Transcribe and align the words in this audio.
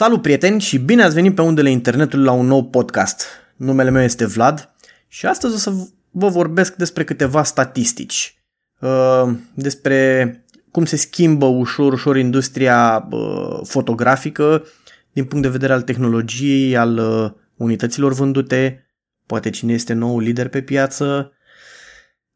Salut 0.00 0.22
prieteni 0.22 0.60
și 0.60 0.78
bine 0.78 1.02
ați 1.02 1.14
venit 1.14 1.34
pe 1.34 1.42
undele 1.42 1.70
internetului 1.70 2.24
la 2.24 2.32
un 2.32 2.46
nou 2.46 2.64
podcast. 2.64 3.24
Numele 3.56 3.90
meu 3.90 4.02
este 4.02 4.26
Vlad 4.26 4.74
și 5.08 5.26
astăzi 5.26 5.54
o 5.54 5.56
să 5.56 5.72
vă 6.10 6.28
vorbesc 6.28 6.74
despre 6.74 7.04
câteva 7.04 7.42
statistici. 7.42 8.42
Uh, 8.80 9.30
despre 9.54 10.44
cum 10.70 10.84
se 10.84 10.96
schimbă 10.96 11.46
ușor, 11.46 11.92
ușor 11.92 12.16
industria 12.16 13.08
uh, 13.10 13.60
fotografică 13.64 14.64
din 15.12 15.24
punct 15.24 15.44
de 15.44 15.50
vedere 15.50 15.72
al 15.72 15.82
tehnologiei, 15.82 16.76
al 16.76 16.98
uh, 16.98 17.30
unităților 17.56 18.12
vândute, 18.12 18.86
poate 19.26 19.50
cine 19.50 19.72
este 19.72 19.92
nou 19.92 20.18
lider 20.18 20.48
pe 20.48 20.62
piață. 20.62 21.32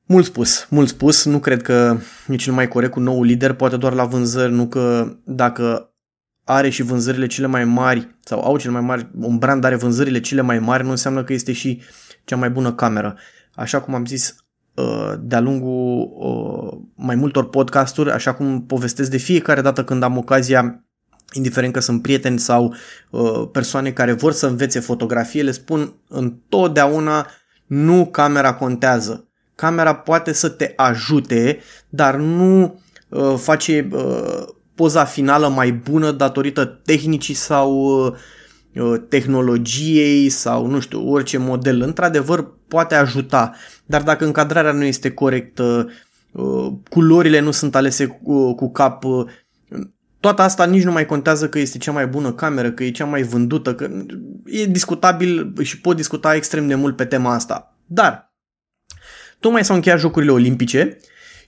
Mult 0.07 0.25
spus, 0.25 0.67
mult 0.71 0.89
spus, 0.89 1.25
nu 1.25 1.39
cred 1.39 1.63
că 1.63 1.97
e 2.29 2.37
cel 2.37 2.53
mai 2.53 2.69
corect 2.69 2.93
cu 2.93 3.01
nou 3.01 3.23
lider, 3.23 3.53
poate 3.53 3.77
doar 3.77 3.93
la 3.93 4.05
vânzări, 4.05 4.53
nu 4.53 4.67
că 4.69 5.17
dacă 5.25 5.92
are 6.45 6.69
și 6.69 6.83
vânzările 6.83 7.27
cele 7.27 7.47
mai 7.47 7.65
mari 7.65 8.17
sau 8.21 8.41
au 8.41 8.59
cele 8.59 8.73
mai 8.73 8.81
mari, 8.81 9.11
un 9.21 9.39
brand 9.39 9.65
are 9.65 9.77
vânzările 9.77 10.21
cele 10.21 10.41
mai 10.41 10.59
mari, 10.59 10.85
nu 10.85 10.91
înseamnă 10.91 11.25
că 11.25 11.33
este 11.33 11.53
și 11.53 11.83
cea 12.25 12.37
mai 12.37 12.51
bună 12.51 12.73
cameră. 12.73 13.19
Așa 13.55 13.81
cum 13.81 13.95
am 13.95 14.05
zis 14.05 14.35
uh, 14.75 15.13
de-a 15.21 15.41
lungul 15.41 16.13
uh, 16.15 16.79
mai 16.95 17.15
multor 17.15 17.49
podcasturi, 17.49 18.11
așa 18.11 18.35
cum 18.35 18.67
povestesc 18.67 19.11
de 19.11 19.17
fiecare 19.17 19.61
dată 19.61 19.85
când 19.85 20.03
am 20.03 20.17
ocazia, 20.17 20.85
indiferent 21.33 21.73
că 21.73 21.81
sunt 21.81 22.03
prieteni 22.03 22.39
sau 22.39 22.75
uh, 23.11 23.49
persoane 23.53 23.91
care 23.91 24.13
vor 24.13 24.33
să 24.33 24.47
învețe 24.47 24.81
fotografie, 24.81 25.43
le 25.43 25.51
spun 25.51 25.95
întotdeauna 26.09 27.27
nu 27.67 28.07
camera 28.07 28.55
contează. 28.55 29.27
Camera 29.55 29.95
poate 29.95 30.33
să 30.33 30.49
te 30.49 30.73
ajute, 30.77 31.59
dar 31.89 32.17
nu 32.17 32.81
face 33.37 33.89
poza 34.75 35.05
finală 35.05 35.49
mai 35.49 35.73
bună 35.73 36.11
datorită 36.11 36.65
tehnicii 36.65 37.35
sau 37.35 37.73
uh, 38.75 39.01
tehnologiei 39.09 40.29
sau 40.29 40.67
nu 40.67 40.81
știu, 40.81 41.11
orice 41.11 41.39
model. 41.39 41.81
Într-adevăr, 41.81 42.55
poate 42.69 42.95
ajuta, 42.95 43.55
dar 43.87 44.03
dacă 44.03 44.25
încadrarea 44.25 44.73
nu 44.73 44.85
este 44.85 45.11
corectă, 45.11 45.91
uh, 46.33 46.73
culorile 46.91 47.41
nu 47.41 47.51
sunt 47.51 47.75
alese 47.75 48.07
cu, 48.07 48.55
cu 48.55 48.71
cap, 48.71 49.05
uh, 49.05 49.27
toată 50.21 50.43
asta 50.43 50.65
nici 50.65 50.85
nu 50.85 50.93
mai 50.93 51.07
contează 51.07 51.49
că 51.49 51.59
este 51.59 51.79
cea 51.79 51.93
mai 51.93 52.07
bună 52.07 52.33
cameră, 52.33 52.71
că 52.71 52.85
e 52.85 52.91
cea 52.91 53.05
mai 53.05 53.23
vândută, 53.23 53.75
că 53.75 53.91
e 54.45 54.65
discutabil 54.65 55.53
și 55.63 55.81
pot 55.81 55.97
discuta 55.97 56.35
extrem 56.35 56.67
de 56.67 56.75
mult 56.75 56.97
pe 56.97 57.05
tema 57.05 57.35
asta. 57.35 57.77
Dar, 57.87 58.35
tocmai 59.41 59.65
s-au 59.65 59.77
încheiat 59.77 59.99
Jocurile 59.99 60.33
Olimpice 60.33 60.99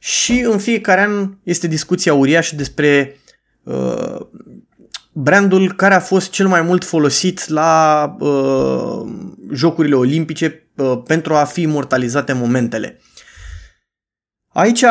și 0.05 0.41
în 0.41 0.58
fiecare 0.58 1.00
an 1.00 1.34
este 1.42 1.66
discuția 1.66 2.14
uriașă 2.14 2.55
despre 2.56 3.16
uh, 3.62 4.16
brandul 5.12 5.72
care 5.72 5.94
a 5.94 6.00
fost 6.00 6.30
cel 6.30 6.48
mai 6.48 6.62
mult 6.62 6.84
folosit 6.84 7.48
la 7.48 8.05
uh, 8.19 9.12
Jocurile 9.52 9.94
Olimpice 9.94 10.69
uh, 10.77 11.02
pentru 11.06 11.34
a 11.34 11.44
fi 11.44 11.61
imortalizate 11.61 12.33
momentele. 12.33 13.00
Aici, 14.48 14.84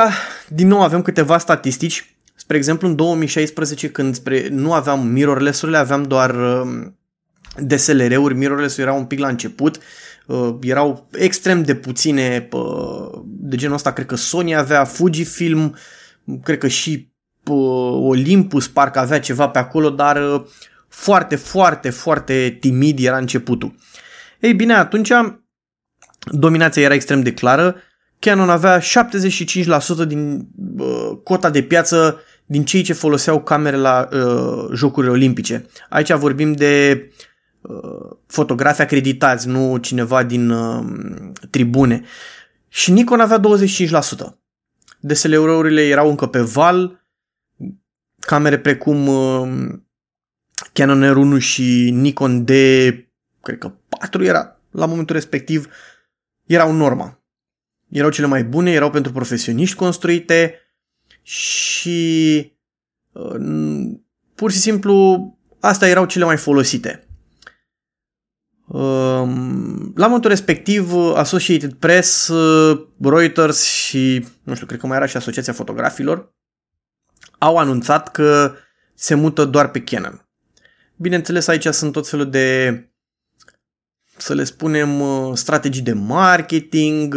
din 0.47 0.67
nou, 0.67 0.81
avem 0.81 1.01
câteva 1.01 1.37
statistici. 1.37 2.15
Spre 2.35 2.57
exemplu, 2.57 2.87
în 2.87 2.95
2016, 2.95 3.89
când 3.89 4.15
spre, 4.15 4.47
nu 4.49 4.73
aveam 4.73 5.07
mirrorless-urile, 5.07 5.77
aveam 5.77 6.03
doar 6.03 6.35
uh, 6.35 6.87
DSLR-uri, 7.57 8.35
mirrorless-ul 8.35 8.83
era 8.83 8.93
un 8.93 9.05
pic 9.05 9.19
la 9.19 9.27
început, 9.27 9.79
uh, 10.25 10.55
erau 10.61 11.09
extrem 11.11 11.63
de 11.63 11.75
puține 11.75 12.47
uh, 12.51 13.21
de 13.25 13.55
genul 13.55 13.75
ăsta, 13.75 13.93
cred 13.93 14.05
că 14.05 14.15
Sony 14.15 14.55
avea, 14.55 14.83
Fujifilm, 14.83 15.75
cred 16.43 16.57
că 16.57 16.67
și 16.67 17.11
uh, 17.45 18.07
Olympus 18.07 18.67
parcă 18.67 18.99
avea 18.99 19.19
ceva 19.19 19.49
pe 19.49 19.59
acolo, 19.59 19.89
dar 19.89 20.33
uh, 20.33 20.41
foarte, 20.87 21.35
foarte, 21.35 21.89
foarte 21.89 22.57
timid 22.59 22.99
era 22.99 23.17
începutul. 23.17 23.75
Ei 24.39 24.53
bine, 24.53 24.73
atunci 24.73 25.11
dominația 26.31 26.81
era 26.81 26.93
extrem 26.93 27.21
de 27.21 27.33
clară, 27.33 27.75
Canon 28.19 28.49
avea 28.49 28.79
75% 28.79 28.83
din 30.07 30.47
uh, 30.77 31.11
cota 31.23 31.49
de 31.49 31.61
piață 31.61 32.21
din 32.45 32.65
cei 32.65 32.81
ce 32.81 32.93
foloseau 32.93 33.41
camere 33.41 33.75
la 33.75 34.07
uh, 34.11 34.69
Jocurile 34.73 35.11
Olimpice. 35.11 35.65
Aici 35.89 36.11
vorbim 36.11 36.53
de 36.53 37.01
uh, 37.01 37.32
fotografi 38.27 38.81
acreditați, 38.81 39.47
nu 39.47 39.77
cineva 39.77 40.23
din 40.23 40.49
uh, 40.49 40.85
tribune. 41.49 42.03
Și 42.67 42.91
Nikon 42.91 43.19
avea 43.19 43.39
25%. 43.39 43.43
DSLR-urile 44.99 45.87
erau 45.87 46.09
încă 46.09 46.27
pe 46.27 46.39
val, 46.39 47.05
camere 48.19 48.59
precum 48.59 49.07
uh, 49.07 49.73
Canon 50.73 51.37
R1 51.37 51.41
și 51.41 51.89
Nikon 51.93 52.45
D, 52.45 52.49
cred 53.41 53.57
că 53.57 53.73
4 53.89 54.23
era 54.23 54.59
la 54.71 54.85
momentul 54.85 55.15
respectiv, 55.15 55.67
erau 56.45 56.71
norma. 56.71 57.23
Erau 57.89 58.09
cele 58.09 58.27
mai 58.27 58.43
bune, 58.43 58.71
erau 58.71 58.89
pentru 58.89 59.11
profesioniști 59.11 59.75
construite 59.75 60.59
și 61.21 62.51
uh, 63.11 63.35
pur 64.35 64.51
și 64.51 64.57
simplu 64.57 65.27
astea 65.59 65.87
erau 65.87 66.05
cele 66.05 66.25
mai 66.25 66.37
folosite. 66.37 67.07
La 69.95 70.07
momentul 70.07 70.29
respectiv, 70.29 70.93
Associated 71.15 71.73
Press, 71.73 72.31
Reuters 72.99 73.63
și, 73.63 74.25
nu 74.43 74.53
știu, 74.53 74.65
cred 74.65 74.79
că 74.79 74.87
mai 74.87 74.97
era 74.97 75.05
și 75.05 75.17
Asociația 75.17 75.53
Fotografilor, 75.53 76.33
au 77.37 77.57
anunțat 77.57 78.11
că 78.11 78.53
se 78.93 79.13
mută 79.13 79.45
doar 79.45 79.71
pe 79.71 79.81
Canon. 79.81 80.27
Bineînțeles, 80.95 81.47
aici 81.47 81.67
sunt 81.67 81.91
tot 81.91 82.07
felul 82.09 82.29
de, 82.29 82.77
să 84.17 84.33
le 84.33 84.43
spunem, 84.43 85.01
strategii 85.33 85.81
de 85.81 85.93
marketing, 85.93 87.15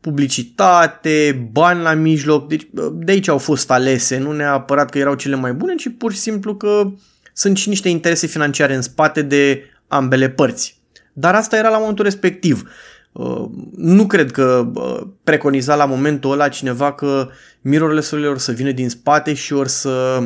publicitate, 0.00 1.48
bani 1.52 1.82
la 1.82 1.94
mijloc, 1.94 2.48
deci 2.48 2.68
de 2.92 3.12
aici 3.12 3.28
au 3.28 3.38
fost 3.38 3.70
alese, 3.70 4.18
nu 4.18 4.32
neapărat 4.32 4.90
că 4.90 4.98
erau 4.98 5.14
cele 5.14 5.34
mai 5.34 5.52
bune, 5.52 5.74
ci 5.74 5.88
pur 5.98 6.12
și 6.12 6.18
simplu 6.18 6.56
că 6.56 6.92
sunt 7.32 7.56
și 7.56 7.68
niște 7.68 7.88
interese 7.88 8.26
financiare 8.26 8.74
în 8.74 8.82
spate 8.82 9.22
de 9.22 9.62
ambele 9.88 10.30
părți. 10.30 10.77
Dar 11.18 11.34
asta 11.34 11.56
era 11.56 11.68
la 11.68 11.78
momentul 11.78 12.04
respectiv. 12.04 12.70
Uh, 13.12 13.44
nu 13.76 14.06
cred 14.06 14.30
că 14.30 14.70
uh, 14.74 15.06
preconiza 15.24 15.74
la 15.74 15.84
momentul 15.84 16.32
ăla 16.32 16.48
cineva 16.48 16.92
că 16.92 17.28
mirrorless-urile 17.60 18.28
or 18.28 18.38
să 18.38 18.52
vină 18.52 18.70
din 18.70 18.88
spate 18.88 19.34
și 19.34 19.52
or 19.52 19.66
să 19.66 20.20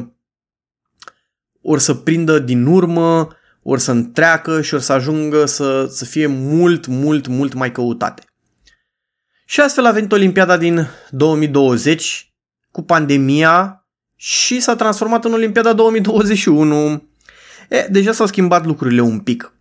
or 1.62 1.78
să 1.78 1.94
prindă 1.94 2.38
din 2.38 2.66
urmă, 2.66 3.28
or 3.62 3.78
să 3.78 3.91
întreacă 3.91 4.62
și 4.62 4.75
or 4.75 4.81
să 4.81 4.92
ajungă 4.92 5.44
să, 5.44 5.86
să 5.91 6.04
fie 6.04 6.26
mult, 6.26 6.86
mult, 6.86 7.26
mult 7.26 7.54
mai 7.54 7.72
căutate. 7.72 8.22
Și 9.47 9.60
astfel 9.60 9.86
a 9.86 9.91
venit 9.91 10.12
Olimpiada 10.12 10.56
din 10.56 10.86
2020 11.10 12.32
cu 12.70 12.82
pandemia 12.82 13.86
și 14.16 14.60
s-a 14.60 14.76
transformat 14.76 15.25
în 15.25 15.32
Olimpiada 15.32 15.72
2021. 15.72 17.08
E, 17.69 17.86
deja 17.91 18.12
s-au 18.12 18.26
schimbat 18.26 18.66
lucrurile 18.66 19.00
un 19.00 19.20
pic. 19.20 19.52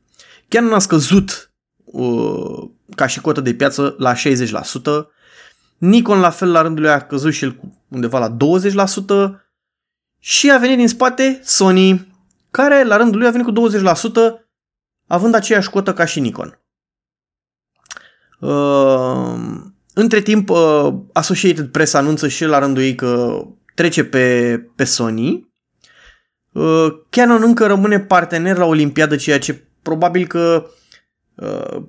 Canon 0.52 0.74
a 0.74 0.80
scăzut 0.80 1.54
uh, 1.84 2.70
ca 2.96 3.08
și 3.08 3.22
cotă 3.22 3.42
de 3.42 3.54
piață 3.54 3.96
la 3.98 4.14
60%, 4.14 4.20
Nikon 5.78 6.20
la 6.20 6.30
fel 6.30 6.52
la 6.52 6.62
rândul 6.62 6.84
lui 6.84 6.92
a 6.92 7.02
căzut 7.02 7.34
și 7.34 7.44
el 7.44 7.60
undeva 7.88 8.20
la 8.20 8.38
20% 9.38 9.42
și 10.20 10.52
a 10.52 10.58
venit 10.58 10.78
din 10.78 10.88
spate 10.88 11.40
Sony, 11.44 12.14
care 12.50 12.84
la 12.84 12.98
rândul 12.98 13.18
lui 13.20 13.28
a 13.28 13.32
venit 13.32 13.46
cu 13.46 13.70
20%, 13.70 14.46
având 15.08 15.36
aceeași 15.36 15.70
cotă 15.70 15.94
ca 15.94 16.06
și 16.06 16.20
Nikon. 16.20 16.60
Uh, 18.40 19.36
între 19.94 20.22
timp, 20.22 20.50
uh, 20.50 20.94
Associated 21.14 21.68
Press 21.68 21.94
anunță 21.94 22.28
și 22.28 22.46
la 22.46 22.60
rândul 22.60 22.84
ei 22.84 22.96
că 22.96 23.42
trece 23.76 24.04
pe, 24.04 24.58
pe 24.76 24.84
Sony. 24.84 25.50
Uh, 26.52 26.88
Canon 27.10 27.44
încă 27.44 27.66
rămâne 27.66 28.00
partener 28.00 28.58
la 28.58 28.66
Olimpiadă, 28.66 29.16
ceea 29.16 29.40
ce 29.40 29.71
probabil 29.82 30.28
că 30.28 30.66
uh, 31.36 31.84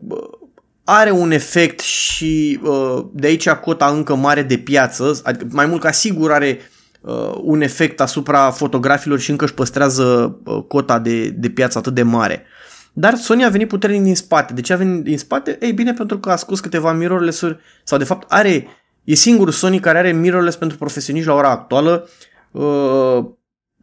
are 0.84 1.10
un 1.10 1.30
efect 1.30 1.80
și 1.80 2.60
uh, 2.62 3.04
de 3.12 3.26
aici 3.26 3.48
cota 3.48 3.86
încă 3.86 4.14
mare 4.14 4.42
de 4.42 4.58
piață, 4.58 5.20
adică 5.24 5.46
mai 5.50 5.66
mult 5.66 5.80
ca 5.80 5.90
sigur 5.90 6.32
are 6.32 6.58
uh, 7.00 7.34
un 7.42 7.60
efect 7.60 8.00
asupra 8.00 8.50
fotografilor 8.50 9.18
și 9.18 9.30
încă 9.30 9.44
își 9.44 9.54
păstrează 9.54 10.38
uh, 10.44 10.62
cota 10.68 10.98
de, 10.98 11.28
de 11.28 11.48
piață 11.48 11.78
atât 11.78 11.94
de 11.94 12.02
mare. 12.02 12.46
Dar 12.92 13.14
Sony 13.14 13.44
a 13.44 13.48
venit 13.48 13.68
puternic 13.68 14.02
din 14.02 14.14
spate. 14.14 14.52
De 14.52 14.60
ce 14.60 14.72
a 14.72 14.76
venit 14.76 15.02
din 15.02 15.18
spate? 15.18 15.58
Ei 15.60 15.72
bine, 15.72 15.92
pentru 15.92 16.18
că 16.18 16.30
a 16.30 16.36
scos 16.36 16.60
câteva 16.60 16.92
mirrorless-uri 16.92 17.58
sau 17.84 17.98
de 17.98 18.04
fapt 18.04 18.32
are, 18.32 18.66
e 19.04 19.14
singurul 19.14 19.52
Sony 19.52 19.80
care 19.80 19.98
are 19.98 20.12
mirrorless 20.12 20.56
pentru 20.56 20.78
profesioniști 20.78 21.28
la 21.28 21.34
ora 21.34 21.50
actuală 21.50 22.08
uh, 22.50 23.24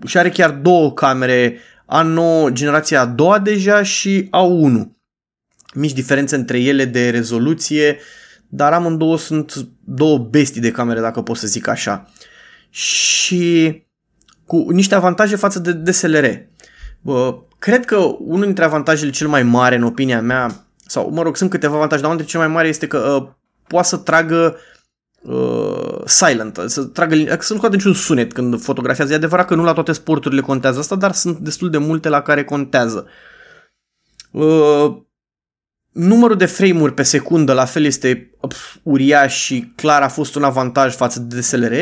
și 0.06 0.18
are 0.18 0.30
chiar 0.30 0.52
două 0.52 0.94
camere 0.94 1.58
A9 1.90 2.52
generația 2.52 3.02
a 3.02 3.06
doua 3.06 3.40
deja 3.40 3.84
și 3.84 4.24
A1. 4.24 4.88
Mici 5.74 5.94
diferențe 5.94 6.36
între 6.36 6.60
ele 6.60 6.86
de 6.86 7.10
rezoluție, 7.10 8.00
dar 8.48 8.74
amândouă 8.74 9.18
sunt 9.18 9.54
două 9.84 10.18
bestii 10.18 10.62
de 10.62 10.72
camere, 10.72 11.00
dacă 11.00 11.22
pot 11.22 11.38
să 11.38 11.48
zic 11.48 11.68
așa. 11.68 12.10
Și 12.70 13.84
cu 14.46 14.70
niște 14.70 14.96
avantaje 14.96 15.36
față 15.36 15.60
de 15.60 15.74
DSLR. 15.74 16.26
Cred 17.60 17.86
că 17.86 17.98
unul 18.20 18.46
dintre 18.46 18.64
avantajele 18.64 19.12
cel 19.12 19.28
mai 19.28 19.44
mare, 19.44 19.76
în 19.76 19.84
opinia 19.84 20.22
mea, 20.22 20.66
sau 20.86 21.10
mă 21.12 21.22
rog, 21.22 21.38
sunt 21.38 21.50
câteva 21.50 21.76
avantaje, 21.76 22.02
dar 22.02 22.12
unul 22.12 22.24
dintre 22.24 22.38
cel 22.38 22.48
mai 22.48 22.56
mare 22.56 22.68
este 22.68 22.88
că 22.88 22.98
uh, 22.98 23.30
poate 23.68 23.88
să 23.88 23.98
tragă 23.98 24.56
uh, 24.56 24.79
silent, 26.06 26.64
să 26.66 26.84
tragă, 26.84 27.16
să 27.16 27.54
nu 27.54 27.58
scoate 27.58 27.76
niciun 27.76 27.94
sunet 27.94 28.34
când 28.34 28.62
fotografiază. 28.62 29.12
E 29.12 29.16
adevărat 29.16 29.48
că 29.48 29.56
nu 29.56 29.64
la 29.64 29.74
toate 29.74 29.92
sporturile 29.92 30.42
contează 30.42 30.80
asta, 30.80 30.96
dar 30.96 31.12
sunt 31.12 31.38
destul 31.38 31.70
de 31.70 31.78
multe 31.78 32.10
la 32.10 32.22
care 32.22 32.44
contează. 32.44 33.08
Uh, 34.32 34.96
numărul 35.92 36.36
de 36.36 36.46
frame-uri 36.46 36.94
pe 36.94 37.04
secundă 37.04 37.54
la 37.54 37.66
fel 37.66 37.84
este 37.84 38.38
pf, 38.48 38.76
uriaș 38.84 39.36
și 39.44 39.74
clar 39.76 40.02
a 40.02 40.08
fost 40.08 40.36
un 40.36 40.44
avantaj 40.44 40.96
față 40.96 41.20
de 41.20 41.40
DSLR. 41.40 41.74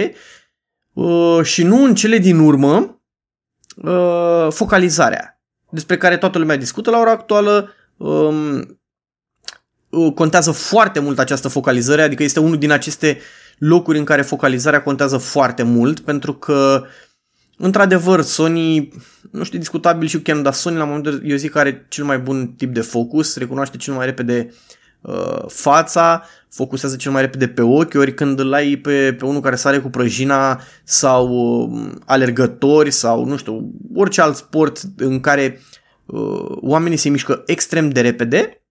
Uh, 0.94 1.44
și 1.44 1.64
nu 1.64 1.84
în 1.84 1.96
cele 1.96 2.18
din 2.18 2.40
urmă, 2.40 3.02
uh, 3.76 4.48
focalizarea, 4.50 5.42
despre 5.70 5.98
care 5.98 6.18
toată 6.18 6.38
lumea 6.38 6.56
discută 6.56 6.90
la 6.90 7.00
ora 7.00 7.12
actuală. 7.12 7.72
Um, 7.98 8.56
uh, 8.56 8.68
contează 10.16 10.52
foarte 10.52 11.00
mult 11.00 11.20
această 11.20 11.48
focalizare, 11.48 12.02
adică 12.02 12.24
este 12.24 12.40
unul 12.40 12.58
din 12.58 12.72
aceste 12.72 13.20
locuri 13.58 13.98
în 13.98 14.04
care 14.04 14.22
focalizarea 14.22 14.82
contează 14.82 15.18
foarte 15.18 15.64
mult, 15.64 16.00
pentru 16.00 16.34
că 16.34 16.86
Într-adevăr, 17.60 18.22
Sony, 18.22 18.90
nu 19.32 19.44
știu, 19.44 19.60
discutabil 19.60 20.08
și 20.08 20.22
Canon, 20.22 20.44
dar 20.44 20.54
Sony 20.54 20.78
la 20.78 20.84
momentul 20.84 21.22
eu 21.26 21.36
zic 21.36 21.52
că 21.52 21.60
are 21.60 21.86
cel 21.90 22.04
mai 22.04 22.20
bun 22.20 22.54
tip 22.58 22.74
de 22.74 22.82
focus, 22.82 23.38
recunoaște 23.38 23.78
cel 23.78 23.94
mai 23.94 24.06
repede 24.06 24.54
uh, 25.02 25.44
fața, 25.48 26.24
focusează 26.50 26.96
cel 26.96 27.12
mai 27.12 27.22
repede 27.22 27.48
pe 27.48 27.62
ochi, 27.62 27.94
ori 27.94 28.14
când 28.14 28.40
îl 28.40 28.54
ai 28.54 28.76
pe, 28.76 29.14
pe 29.14 29.26
unul 29.26 29.42
care 29.42 29.56
sare 29.56 29.80
cu 29.80 29.90
prăjina 29.90 30.62
sau 30.84 31.28
uh, 31.28 31.92
alergători 32.06 32.92
sau 32.92 33.26
nu 33.26 33.38
știu, 33.38 33.72
orice 33.94 34.22
alt 34.22 34.36
sport 34.36 34.82
în 34.98 35.20
care 35.20 35.62
uh, 36.06 36.58
oamenii 36.62 36.98
se 36.98 37.10
mișcă 37.10 37.44
extrem 37.46 37.90
de 37.90 38.02
repede, 38.02 38.50
uh, 38.50 38.67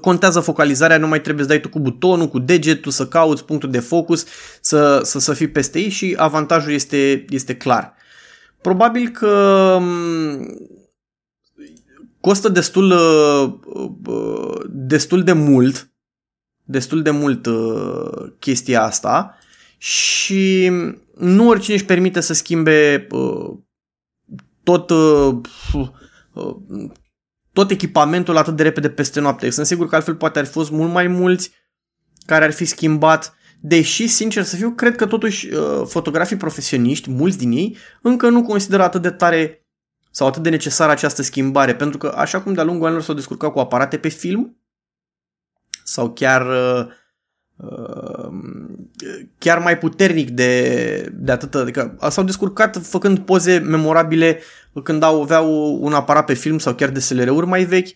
contează 0.00 0.40
focalizarea, 0.40 0.98
nu 0.98 1.06
mai 1.06 1.20
trebuie 1.20 1.44
să 1.44 1.50
dai 1.50 1.60
tu 1.60 1.68
cu 1.68 1.80
butonul, 1.80 2.28
cu 2.28 2.38
degetul, 2.38 2.92
să 2.92 3.06
cauți 3.06 3.44
punctul 3.44 3.70
de 3.70 3.78
focus, 3.78 4.24
să, 4.60 5.00
să, 5.04 5.18
să 5.18 5.32
fii 5.32 5.48
peste 5.48 5.78
ei 5.78 5.88
și 5.88 6.14
avantajul 6.18 6.72
este, 6.72 7.24
este 7.28 7.56
clar. 7.56 7.94
Probabil 8.60 9.08
că 9.08 9.28
um, 9.80 10.58
costă 12.20 12.48
destul, 12.48 12.90
uh, 12.90 13.52
uh, 14.06 14.60
destul 14.68 15.22
de 15.22 15.32
mult 15.32 15.88
destul 16.70 17.02
de 17.02 17.10
mult 17.10 17.46
uh, 17.46 18.32
chestia 18.38 18.82
asta 18.82 19.38
și 19.78 20.70
nu 21.14 21.48
oricine 21.48 21.74
își 21.74 21.84
permite 21.84 22.20
să 22.20 22.32
schimbe 22.32 23.06
uh, 23.10 23.56
tot 24.62 24.90
uh, 24.90 25.38
uh, 26.32 26.56
tot 27.58 27.70
echipamentul 27.70 28.36
atât 28.36 28.56
de 28.56 28.62
repede 28.62 28.90
peste 28.90 29.20
noapte. 29.20 29.50
Sunt 29.50 29.66
sigur 29.66 29.88
că 29.88 29.94
altfel 29.94 30.14
poate 30.14 30.38
ar 30.38 30.44
fi 30.44 30.52
fost 30.52 30.70
mult 30.70 30.92
mai 30.92 31.06
mulți 31.06 31.52
care 32.26 32.44
ar 32.44 32.52
fi 32.52 32.64
schimbat, 32.64 33.36
deși, 33.60 34.06
sincer 34.06 34.42
să 34.42 34.56
fiu, 34.56 34.70
cred 34.70 34.96
că 34.96 35.06
totuși 35.06 35.48
uh, 35.52 35.82
fotografii 35.86 36.36
profesioniști, 36.36 37.10
mulți 37.10 37.38
din 37.38 37.52
ei, 37.52 37.76
încă 38.02 38.28
nu 38.28 38.42
consideră 38.42 38.82
atât 38.82 39.02
de 39.02 39.10
tare 39.10 39.66
sau 40.10 40.26
atât 40.26 40.42
de 40.42 40.48
necesară 40.48 40.90
această 40.90 41.22
schimbare, 41.22 41.74
pentru 41.74 41.98
că 41.98 42.12
așa 42.16 42.40
cum 42.42 42.52
de-a 42.52 42.64
lungul 42.64 42.86
anilor 42.86 43.04
s-au 43.04 43.14
descurcat 43.14 43.52
cu 43.52 43.58
aparate 43.58 43.98
pe 43.98 44.08
film, 44.08 44.56
sau 45.84 46.12
chiar 46.12 46.46
uh, 46.46 46.86
uh, 47.56 48.28
chiar 49.38 49.58
mai 49.58 49.78
puternic 49.78 50.30
de, 50.30 51.12
de 51.14 51.32
atât. 51.32 51.54
Adică 51.54 51.96
s-au 52.08 52.24
descurcat 52.24 52.80
făcând 52.82 53.18
poze 53.18 53.58
memorabile 53.58 54.40
când 54.82 55.02
au, 55.02 55.22
aveau 55.22 55.78
un 55.80 55.92
aparat 55.92 56.24
pe 56.24 56.34
film 56.34 56.58
sau 56.58 56.74
chiar 56.74 56.90
DSLR-uri 56.90 57.46
mai 57.46 57.64
vechi. 57.64 57.88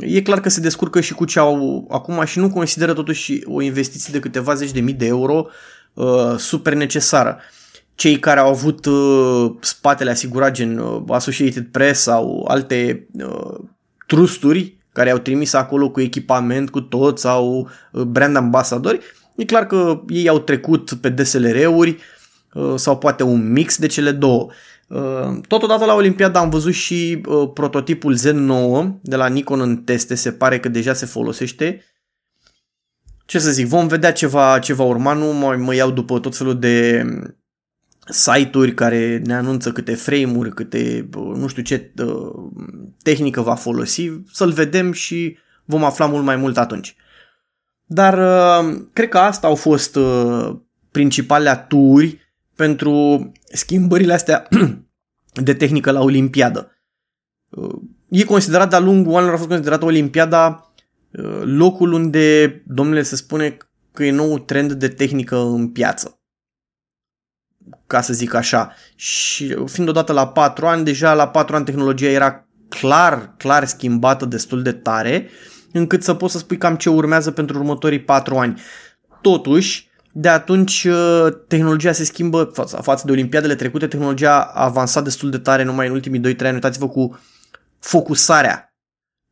E 0.00 0.22
clar 0.22 0.40
că 0.40 0.48
se 0.48 0.60
descurcă 0.60 1.00
și 1.00 1.14
cu 1.14 1.24
ce 1.24 1.38
au 1.38 1.86
acum 1.90 2.24
și 2.24 2.38
nu 2.38 2.50
consideră 2.50 2.92
totuși 2.92 3.40
o 3.44 3.60
investiție 3.60 4.12
de 4.12 4.18
câteva 4.18 4.54
zeci 4.54 4.70
de 4.70 4.80
mii 4.80 4.94
de 4.94 5.06
euro 5.06 5.46
uh, 5.94 6.34
super 6.36 6.74
necesară. 6.74 7.38
Cei 7.94 8.18
care 8.18 8.40
au 8.40 8.48
avut 8.48 8.86
uh, 8.86 9.54
spatele 9.60 10.10
asigurat 10.10 10.52
gen 10.52 10.78
uh, 10.78 11.02
Associated 11.08 11.66
Press 11.66 12.00
sau 12.00 12.44
alte 12.48 13.06
uh, 13.12 13.58
trusturi 14.06 14.76
care 14.92 15.10
au 15.10 15.18
trimis 15.18 15.52
acolo 15.52 15.90
cu 15.90 16.00
echipament, 16.00 16.70
cu 16.70 16.80
tot 16.80 17.18
sau 17.18 17.70
uh, 17.92 18.02
brand 18.02 18.36
ambasadori, 18.36 19.00
e 19.36 19.44
clar 19.44 19.66
că 19.66 20.02
ei 20.08 20.28
au 20.28 20.38
trecut 20.38 20.92
pe 21.00 21.08
DSLR-uri 21.08 21.96
uh, 22.54 22.74
sau 22.76 22.98
poate 22.98 23.22
un 23.22 23.52
mix 23.52 23.78
de 23.78 23.86
cele 23.86 24.10
două. 24.10 24.50
Uh, 24.88 25.38
totodată 25.48 25.84
la 25.84 25.94
Olimpiada 25.94 26.40
am 26.40 26.50
văzut 26.50 26.72
și 26.72 27.20
prototipul 27.54 28.16
Z9 28.16 28.86
de 29.00 29.16
la 29.16 29.26
Nikon 29.26 29.60
în 29.60 29.76
teste, 29.76 30.14
se 30.14 30.32
pare 30.32 30.60
că 30.60 30.68
deja 30.68 30.92
se 30.92 31.06
folosește. 31.06 31.84
Ce 33.24 33.38
să 33.38 33.50
zic, 33.50 33.66
vom 33.66 33.86
vedea 33.86 34.12
ce 34.12 34.26
va, 34.26 34.58
ce 34.58 34.72
va 34.72 34.84
urma, 34.84 35.12
nu 35.12 35.32
mă, 35.32 35.56
mă 35.58 35.74
iau 35.74 35.90
după 35.90 36.18
tot 36.18 36.36
felul 36.36 36.58
de 36.58 37.04
site-uri 38.08 38.74
care 38.74 39.22
ne 39.24 39.34
anunță 39.34 39.72
câte 39.72 39.94
frame-uri, 39.94 40.54
câte 40.54 41.08
nu 41.12 41.46
știu 41.46 41.62
ce 41.62 41.92
tehnică 43.02 43.40
va 43.40 43.54
folosi, 43.54 44.10
să-l 44.32 44.50
vedem 44.50 44.92
și 44.92 45.36
vom 45.64 45.84
afla 45.84 46.06
mult 46.06 46.24
mai 46.24 46.36
mult 46.36 46.56
atunci. 46.56 46.96
Dar 47.86 48.14
cred 48.92 49.08
că 49.08 49.18
asta 49.18 49.46
au 49.46 49.54
fost 49.54 49.98
principalele 50.90 51.50
aturi 51.50 52.20
pentru 52.54 53.32
schimbările 53.52 54.12
astea 54.12 54.48
de 55.46 55.54
tehnică 55.54 55.90
la 55.90 56.02
Olimpiadă. 56.02 56.70
E 58.08 58.24
considerat 58.24 58.70
de-a 58.70 58.78
lungul 58.78 59.14
anilor, 59.14 59.34
a 59.34 59.36
fost 59.36 59.48
considerat 59.48 59.82
Olimpiada 59.82 60.72
locul 61.42 61.92
unde, 61.92 62.62
domnule, 62.66 63.02
se 63.02 63.16
spune 63.16 63.56
că 63.92 64.04
e 64.04 64.10
nou 64.10 64.38
trend 64.38 64.72
de 64.72 64.88
tehnică 64.88 65.36
în 65.36 65.68
piață 65.68 66.16
ca 67.86 68.00
să 68.00 68.12
zic 68.12 68.34
așa. 68.34 68.72
Și 68.94 69.56
fiind 69.66 69.88
odată 69.88 70.12
la 70.12 70.28
4 70.28 70.66
ani, 70.66 70.84
deja 70.84 71.14
la 71.14 71.28
4 71.28 71.56
ani 71.56 71.64
tehnologia 71.64 72.08
era 72.08 72.46
clar, 72.68 73.34
clar 73.36 73.66
schimbată 73.66 74.24
destul 74.24 74.62
de 74.62 74.72
tare, 74.72 75.28
încât 75.76 76.02
să 76.02 76.14
poți 76.14 76.32
să 76.32 76.38
spui 76.38 76.56
cam 76.56 76.76
ce 76.76 76.90
urmează 76.90 77.30
pentru 77.30 77.58
următorii 77.58 78.00
4 78.00 78.36
ani. 78.36 78.60
Totuși, 79.20 79.88
de 80.12 80.28
atunci 80.28 80.84
uh, 80.84 81.26
tehnologia 81.48 81.92
se 81.92 82.04
schimbă 82.04 82.50
față, 82.52 82.76
față 82.82 83.02
de 83.06 83.12
olimpiadele 83.12 83.54
trecute, 83.54 83.86
tehnologia 83.86 84.40
a 84.40 84.64
avansat 84.64 85.04
destul 85.04 85.30
de 85.30 85.38
tare 85.38 85.62
numai 85.62 85.86
în 85.86 85.92
ultimii 85.92 86.34
2-3 86.34 86.38
ani. 86.38 86.54
Uitați-vă 86.54 86.88
cu 86.88 87.18
focusarea, 87.78 88.74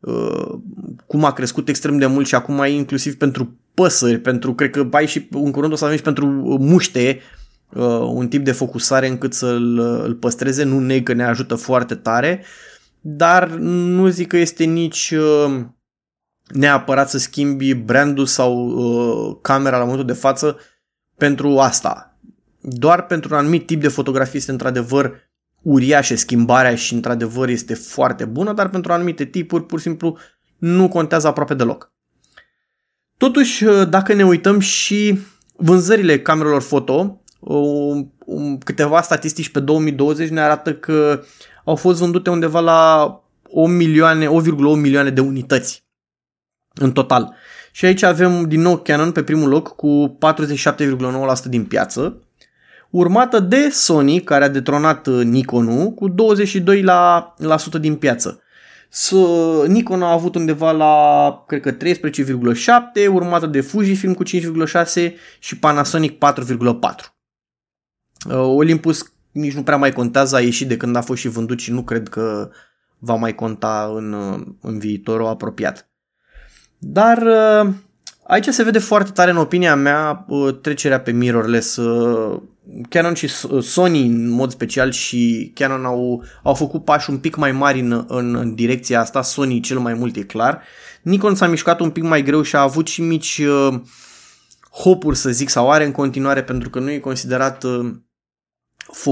uh, 0.01 0.59
cum 1.07 1.25
a 1.25 1.33
crescut 1.33 1.69
extrem 1.69 1.99
de 1.99 2.07
mult 2.07 2.27
și 2.27 2.35
acum 2.35 2.61
ai 2.61 2.75
inclusiv 2.75 3.17
pentru 3.17 3.59
păsări, 3.75 4.19
pentru, 4.19 4.55
cred 4.55 4.71
că 4.71 4.89
ai 4.91 5.07
și 5.07 5.29
în 5.31 5.51
curând 5.51 5.73
o 5.73 5.77
să 5.77 5.85
avem 5.85 5.97
și 5.97 6.03
pentru 6.03 6.27
muște, 6.61 7.21
uh, 7.75 8.01
un 8.01 8.29
tip 8.29 8.45
de 8.45 8.53
focusare 8.53 9.09
încât 9.09 9.33
să-l 9.33 9.79
îl 9.79 10.15
păstreze, 10.15 10.65
nu 10.65 10.79
neg 10.79 11.03
că 11.03 11.13
ne 11.13 11.25
ajută 11.25 11.55
foarte 11.55 11.95
tare, 11.95 12.45
dar 13.01 13.49
nu 13.59 14.09
zic 14.09 14.29
că 14.29 14.37
este 14.37 14.65
nici 14.65 15.15
uh, 15.17 15.65
neapărat 16.53 17.11
să 17.11 17.19
schimbi 17.19 17.75
brandul 17.75 18.27
sau 18.27 18.67
uh, 18.67 19.37
camera 19.43 19.77
la 19.77 19.85
momentul 19.85 20.07
de 20.07 20.13
față 20.13 20.59
pentru 21.17 21.59
asta. 21.59 22.19
Doar 22.61 23.07
pentru 23.07 23.35
un 23.35 23.39
anumit 23.41 23.67
tip 23.67 23.81
de 23.81 23.89
fotografie 23.89 24.39
este 24.39 24.51
într-adevăr 24.51 25.33
uriașă 25.63 26.17
schimbarea 26.17 26.75
și 26.75 26.95
într-adevăr 26.95 27.49
este 27.49 27.75
foarte 27.75 28.25
bună, 28.25 28.53
dar 28.53 28.69
pentru 28.69 28.93
anumite 28.93 29.25
tipuri 29.25 29.65
pur 29.65 29.79
și 29.79 29.85
simplu 29.85 30.19
nu 30.59 30.89
contează 30.89 31.27
aproape 31.27 31.55
deloc. 31.55 31.93
Totuși, 33.17 33.65
uh, 33.65 33.89
dacă 33.89 34.13
ne 34.13 34.25
uităm 34.25 34.59
și 34.59 35.19
vânzările 35.57 36.21
camerelor 36.21 36.63
foto, 36.63 37.23
um, 37.41 38.15
um, 38.19 38.59
câteva 38.59 39.03
statistici 39.03 39.49
pe 39.49 39.61
2020 39.61 40.29
ne 40.29 40.41
arată 40.41 40.75
că 40.75 41.23
au 41.65 41.77
fost 41.77 41.99
vândute 41.99 42.31
undeva 42.31 42.61
la 42.61 43.09
1 43.51 43.75
milioane, 43.75 44.27
1,8 44.27 44.77
milioane 44.77 45.11
de 45.11 45.21
unități 45.21 45.84
în 46.75 46.93
total. 46.93 47.35
Și 47.73 47.85
aici 47.85 48.03
avem 48.03 48.49
din 48.49 48.61
nou 48.61 48.77
Canon 48.77 49.13
pe 49.13 49.23
primul 49.23 49.49
loc 49.49 49.77
cu 49.77 50.19
47,9% 50.27 51.45
din 51.45 51.65
piață, 51.65 52.23
urmată 52.91 53.41
de 53.41 53.69
Sony, 53.71 54.21
care 54.21 54.45
a 54.45 54.49
detronat 54.49 55.07
uh, 55.07 55.25
Nikon 55.25 55.95
cu 55.95 56.11
22% 56.11 56.15
din 57.81 57.97
piață. 57.97 58.39
So, 58.89 59.19
Nikon 59.67 60.03
a 60.03 60.13
avut 60.13 60.35
undeva 60.35 60.71
la, 60.73 61.45
cred 61.47 61.61
că 61.61 61.73
13,7, 61.73 63.09
urmată 63.13 63.47
de 63.47 63.61
Fujifilm 63.61 64.15
cu 64.15 64.23
5,6 64.25 65.13
și 65.39 65.59
Panasonic 65.59 66.19
4,4. 66.19 67.15
Uh, 68.29 68.35
Olympus 68.35 69.15
nici 69.35 69.55
nu 69.55 69.63
prea 69.63 69.77
mai 69.77 69.93
contează, 69.93 70.37
a 70.37 70.41
ieșit 70.41 70.69
de 70.69 70.77
când 70.77 70.97
a 70.97 71.01
fost 71.01 71.21
și 71.21 71.29
vândut 71.29 71.59
și 71.59 71.73
nu 71.73 71.83
cred 71.83 72.09
că 72.09 72.51
va 72.99 73.15
mai 73.15 73.35
conta 73.35 73.93
în, 73.95 74.13
uh, 74.13 74.41
în 74.61 74.79
viitorul 74.79 75.27
apropiat. 75.27 75.94
Dar 76.87 77.23
uh, 77.23 77.73
aici 78.27 78.49
se 78.49 78.63
vede 78.63 78.79
foarte 78.79 79.11
tare, 79.11 79.31
în 79.31 79.37
opinia 79.37 79.75
mea, 79.75 80.27
trecerea 80.61 81.01
pe 81.01 81.11
mirrorless. 81.11 81.79
Canon 82.89 83.15
și 83.15 83.29
Sony 83.61 84.07
în 84.07 84.29
mod 84.29 84.51
special 84.51 84.91
și 84.91 85.51
Canon 85.55 85.85
au, 85.85 86.25
au 86.43 86.55
făcut 86.55 86.85
pași 86.85 87.11
un 87.11 87.19
pic 87.19 87.37
mai 87.37 87.53
mari 87.53 87.81
în, 87.81 88.05
în, 88.09 88.35
în 88.35 88.55
direcția 88.55 89.01
asta, 89.01 89.23
Sony 89.23 89.61
cel 89.61 89.79
mai 89.79 89.95
mult 89.95 90.17
e 90.17 90.23
clar. 90.23 90.63
Nikon 91.03 91.35
s-a 91.35 91.47
mișcat 91.47 91.81
un 91.81 91.91
pic 91.91 92.03
mai 92.03 92.23
greu 92.23 92.43
și 92.43 92.57
a 92.57 92.61
avut 92.61 92.87
și 92.87 93.03
mici 93.03 93.39
uh, 93.39 93.81
hopuri 94.71 95.17
să 95.17 95.31
zic 95.31 95.49
sau 95.49 95.71
are 95.71 95.85
în 95.85 95.93
continuare 95.93 96.43
pentru 96.43 96.71
că 96.71 96.79
nu 96.79 96.91
e 96.91 96.99
considerat 96.99 97.63
uh, 97.63 97.91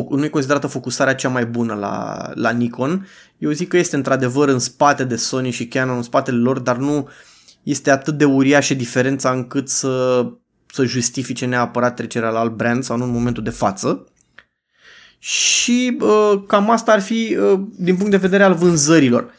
nu 0.09 0.25
e 0.25 0.29
considerată 0.29 0.67
focusarea 0.67 1.15
cea 1.15 1.29
mai 1.29 1.47
bună 1.47 1.75
la, 1.75 2.29
la 2.35 2.51
Nikon. 2.51 3.07
Eu 3.39 3.51
zic 3.51 3.69
că 3.69 3.77
este 3.77 3.97
într-adevăr 3.97 4.49
în 4.49 4.59
spate 4.59 5.05
de 5.05 5.17
Sony 5.17 5.51
și 5.51 5.69
Canon, 5.69 5.97
în 5.97 6.03
spatele 6.03 6.37
lor, 6.37 6.59
dar 6.59 6.77
nu 6.77 7.09
este 7.63 7.91
atât 7.91 8.19
de 8.19 8.25
uriașă 8.25 8.75
diferența 8.75 9.31
încât 9.31 9.69
să, 9.69 10.27
să 10.67 10.85
justifice 10.85 11.47
neapărat 11.47 11.97
trecerea 11.97 12.31
la 12.31 12.39
alt 12.39 12.53
brand 12.53 12.85
sau 12.85 12.97
nu 12.97 13.05
în 13.05 13.11
momentul 13.11 13.43
de 13.43 13.51
față. 13.51 14.07
Și 15.19 15.97
uh, 16.01 16.43
cam 16.47 16.71
asta 16.71 16.93
ar 16.93 17.01
fi 17.01 17.37
uh, 17.41 17.61
din 17.77 17.97
punct 17.97 18.11
de 18.11 18.17
vedere 18.17 18.43
al 18.43 18.55
vânzărilor. 18.55 19.35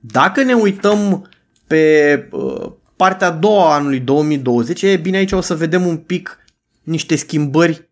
Dacă 0.00 0.42
ne 0.42 0.54
uităm 0.54 1.30
pe 1.66 2.28
uh, 2.30 2.72
partea 2.96 3.26
a 3.26 3.30
doua 3.30 3.70
a 3.70 3.74
anului 3.74 4.00
2020, 4.00 4.82
e 4.82 4.96
bine 4.96 5.16
aici 5.16 5.32
o 5.32 5.40
să 5.40 5.54
vedem 5.54 5.86
un 5.86 5.96
pic 5.96 6.38
niște 6.82 7.16
schimbări 7.16 7.88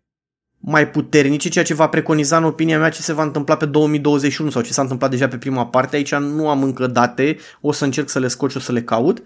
mai 0.59 0.89
puternice, 0.89 1.49
ceea 1.49 1.63
ce 1.63 1.73
va 1.73 1.87
preconiza 1.87 2.37
în 2.37 2.43
opinia 2.43 2.79
mea 2.79 2.89
ce 2.89 3.01
se 3.01 3.13
va 3.13 3.23
întâmpla 3.23 3.57
pe 3.57 3.65
2021 3.65 4.49
sau 4.49 4.61
ce 4.61 4.73
s-a 4.73 4.81
întâmplat 4.81 5.09
deja 5.09 5.27
pe 5.27 5.37
prima 5.37 5.65
parte. 5.65 5.95
Aici 5.95 6.15
nu 6.15 6.49
am 6.49 6.63
încă 6.63 6.87
date, 6.87 7.37
o 7.61 7.71
să 7.71 7.83
încerc 7.83 8.09
să 8.09 8.19
le 8.19 8.27
scot 8.27 8.51
și 8.51 8.57
o 8.57 8.59
să 8.59 8.71
le 8.71 8.83
caut. 8.83 9.23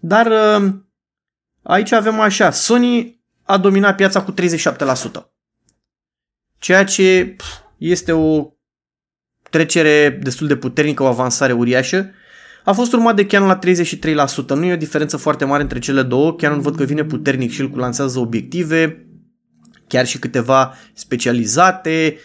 Dar 0.00 0.26
uh, 0.26 0.72
aici 1.62 1.92
avem 1.92 2.20
așa, 2.20 2.50
Sony 2.50 3.22
a 3.42 3.58
dominat 3.58 3.96
piața 3.96 4.22
cu 4.22 4.34
37%. 4.34 4.36
Ceea 6.58 6.84
ce 6.84 7.36
este 7.78 8.12
o 8.12 8.46
trecere 9.50 10.18
destul 10.22 10.46
de 10.46 10.56
puternică, 10.56 11.02
o 11.02 11.06
avansare 11.06 11.52
uriașă. 11.52 12.10
A 12.64 12.72
fost 12.72 12.92
urmat 12.92 13.16
de 13.16 13.26
Canon 13.26 13.48
la 13.48 13.58
33%. 13.58 14.46
Nu 14.48 14.64
e 14.64 14.72
o 14.72 14.76
diferență 14.76 15.16
foarte 15.16 15.44
mare 15.44 15.62
între 15.62 15.78
cele 15.78 16.02
două. 16.02 16.34
Canon 16.34 16.60
văd 16.60 16.76
că 16.76 16.84
vine 16.84 17.04
puternic 17.04 17.50
și 17.50 17.60
îl 17.60 17.70
lansează 17.74 18.18
obiective, 18.18 19.06
chiar 19.86 20.06
și 20.06 20.18
câteva 20.18 20.74
specializate, 20.92 22.16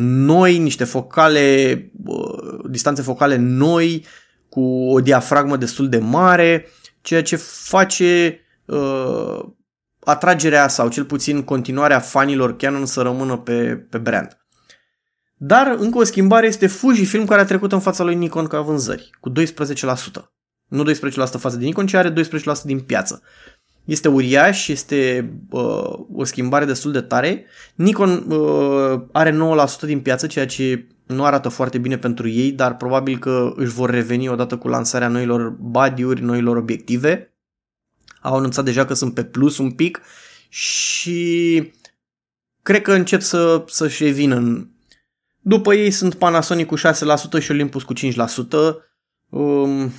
noi, 0.00 0.58
niște 0.58 0.84
focale, 0.84 1.90
distanțe 2.70 3.02
focale 3.02 3.36
noi, 3.36 4.04
cu 4.48 4.90
o 4.90 5.00
diafragmă 5.00 5.56
destul 5.56 5.88
de 5.88 5.98
mare, 5.98 6.66
ceea 7.04 7.22
ce 7.22 7.36
face 7.36 8.40
uh, 8.64 9.40
atragerea 10.00 10.68
sau 10.68 10.88
cel 10.88 11.04
puțin 11.04 11.42
continuarea 11.42 12.00
fanilor 12.00 12.56
Canon 12.56 12.86
să 12.86 13.02
rămână 13.02 13.36
pe, 13.36 13.86
pe 13.90 13.98
brand. 13.98 14.38
Dar 15.34 15.76
încă 15.78 15.98
o 15.98 16.04
schimbare 16.04 16.46
este 16.46 16.66
Fujifilm 16.66 17.24
care 17.24 17.40
a 17.40 17.44
trecut 17.44 17.72
în 17.72 17.80
fața 17.80 18.04
lui 18.04 18.14
Nikon 18.14 18.46
ca 18.46 18.60
vânzări, 18.60 19.10
cu 19.20 19.30
12%. 19.30 19.34
Nu 20.68 20.90
12% 20.90 20.94
față 21.38 21.56
de 21.56 21.64
Nikon, 21.64 21.86
ci 21.86 21.94
are 21.94 22.12
12% 22.12 22.14
din 22.62 22.80
piață. 22.80 23.22
Este 23.84 24.08
uriaș, 24.08 24.68
este 24.68 25.30
uh, 25.50 25.92
o 26.12 26.24
schimbare 26.24 26.64
destul 26.64 26.92
de 26.92 27.00
tare. 27.00 27.44
Nikon 27.74 28.30
uh, 28.30 29.00
are 29.12 29.30
9% 29.30 29.80
din 29.80 30.00
piață, 30.00 30.26
ceea 30.26 30.46
ce 30.46 30.86
nu 31.06 31.24
arată 31.24 31.48
foarte 31.48 31.78
bine 31.78 31.98
pentru 31.98 32.28
ei, 32.28 32.52
dar 32.52 32.76
probabil 32.76 33.18
că 33.18 33.52
își 33.56 33.72
vor 33.72 33.90
reveni 33.90 34.28
odată 34.28 34.56
cu 34.56 34.68
lansarea 34.68 35.08
noilor 35.08 35.48
body 35.48 36.02
noilor 36.02 36.56
obiective. 36.56 37.34
Au 38.20 38.36
anunțat 38.36 38.64
deja 38.64 38.84
că 38.84 38.94
sunt 38.94 39.14
pe 39.14 39.24
plus 39.24 39.58
un 39.58 39.70
pic 39.70 40.00
și 40.48 41.72
cred 42.62 42.82
că 42.82 42.92
încep 42.92 43.20
să, 43.20 43.64
să-și 43.66 44.04
revină. 44.04 44.36
În... 44.36 44.68
După 45.40 45.74
ei 45.74 45.90
sunt 45.90 46.14
Panasonic 46.14 46.66
cu 46.66 46.78
6% 46.78 46.80
și 47.40 47.50
Olympus 47.50 47.82
cu 47.82 47.92
5%. 47.94 47.98
Um, 49.28 49.92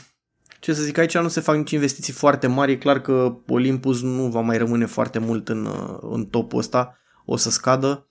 ce 0.65 0.73
să 0.73 0.81
zic, 0.81 0.97
aici 0.97 1.17
nu 1.17 1.27
se 1.27 1.39
fac 1.39 1.55
nici 1.55 1.71
investiții 1.71 2.13
foarte 2.13 2.47
mari, 2.47 2.71
e 2.71 2.77
clar 2.77 3.01
că 3.01 3.37
Olympus 3.47 4.01
nu 4.01 4.27
va 4.27 4.39
mai 4.39 4.57
rămâne 4.57 4.85
foarte 4.85 5.19
mult 5.19 5.49
în, 5.49 5.69
în 6.01 6.25
topul 6.25 6.59
ăsta, 6.59 6.97
o 7.25 7.37
să 7.37 7.49
scadă. 7.49 8.07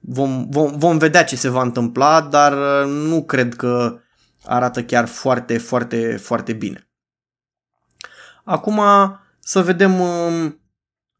Vom, 0.00 0.46
vom, 0.50 0.78
vom 0.78 0.98
vedea 0.98 1.24
ce 1.24 1.36
se 1.36 1.48
va 1.48 1.62
întâmpla, 1.62 2.20
dar 2.20 2.84
nu 2.84 3.22
cred 3.24 3.54
că 3.54 3.98
arată 4.44 4.82
chiar 4.82 5.06
foarte, 5.06 5.58
foarte, 5.58 6.16
foarte 6.16 6.52
bine. 6.52 6.88
Acum 8.44 8.80
să 9.40 9.62
vedem 9.62 10.00
um, 10.00 10.60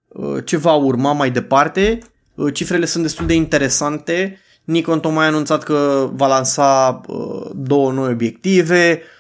uh, 0.07 0.45
ce 0.45 0.57
va 0.57 0.75
urma 0.75 1.13
mai 1.13 1.31
departe. 1.31 1.99
Uh, 2.35 2.55
cifrele 2.55 2.85
sunt 2.85 3.03
destul 3.03 3.27
de 3.27 3.35
interesante. 3.35 4.41
Nikon 4.65 5.01
tocmai 5.01 5.25
a 5.25 5.29
anunțat 5.29 5.63
că 5.63 6.11
va 6.13 6.27
lansa 6.27 7.01
uh, 7.07 7.51
două 7.55 7.93
noi 7.93 8.13
obiective, 8.13 9.01
Uh, 9.03 9.15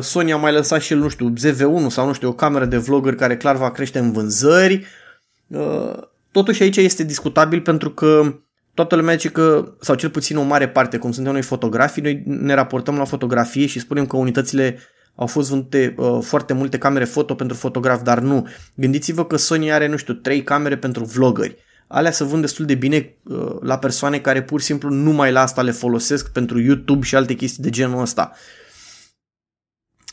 Sony 0.00 0.32
a 0.32 0.36
mai 0.36 0.52
lăsat 0.52 0.80
și 0.80 0.92
el, 0.92 0.98
nu 0.98 1.08
știu, 1.08 1.32
ZV1 1.32 1.86
sau 1.88 2.06
nu 2.06 2.12
știu, 2.12 2.28
o 2.28 2.32
cameră 2.32 2.64
de 2.64 2.76
vlogger 2.76 3.14
care 3.14 3.36
clar 3.36 3.56
va 3.56 3.70
crește 3.70 3.98
în 3.98 4.12
vânzări. 4.12 4.86
Uh, 5.46 5.92
totuși 6.32 6.62
aici 6.62 6.76
este 6.76 7.04
discutabil 7.04 7.60
pentru 7.60 7.90
că 7.90 8.34
toată 8.74 8.96
lumea 8.96 9.14
zice 9.14 9.28
că, 9.28 9.74
sau 9.80 9.94
cel 9.94 10.10
puțin 10.10 10.36
o 10.36 10.42
mare 10.42 10.68
parte, 10.68 10.98
cum 10.98 11.12
suntem 11.12 11.32
noi 11.32 11.42
fotografii, 11.42 12.02
noi 12.02 12.22
ne 12.26 12.54
raportăm 12.54 12.96
la 12.96 13.04
fotografie 13.04 13.66
și 13.66 13.80
spunem 13.80 14.06
că 14.06 14.16
unitățile 14.16 14.78
au 15.14 15.26
fost 15.26 15.48
vândute 15.48 15.94
uh, 15.96 16.18
foarte 16.22 16.52
multe 16.52 16.78
camere 16.78 17.04
foto 17.04 17.34
pentru 17.34 17.56
fotograf, 17.56 18.02
dar 18.02 18.18
nu. 18.18 18.48
Gândiți-vă 18.74 19.24
că 19.24 19.36
Sony 19.36 19.72
are, 19.72 19.86
nu 19.86 19.96
știu, 19.96 20.14
3 20.14 20.42
camere 20.42 20.76
pentru 20.76 21.04
vloggeri. 21.04 21.56
Alea 21.86 22.10
se 22.10 22.24
vând 22.24 22.40
destul 22.40 22.64
de 22.64 22.74
bine 22.74 23.14
uh, 23.22 23.56
la 23.60 23.78
persoane 23.78 24.18
care 24.18 24.42
pur 24.42 24.60
și 24.60 24.66
simplu 24.66 24.90
numai 24.90 25.32
la 25.32 25.40
asta 25.40 25.62
le 25.62 25.70
folosesc 25.70 26.32
pentru 26.32 26.60
YouTube 26.60 27.04
și 27.04 27.16
alte 27.16 27.34
chestii 27.34 27.62
de 27.62 27.70
genul 27.70 28.00
ăsta. 28.00 28.32
Uh, 28.32 28.38